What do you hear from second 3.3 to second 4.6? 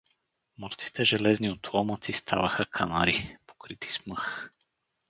покрити с мъх.